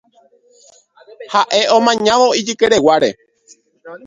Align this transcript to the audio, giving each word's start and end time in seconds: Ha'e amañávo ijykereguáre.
Ha'e 1.33 1.61
amañávo 1.77 2.27
ijykereguáre. 2.39 3.09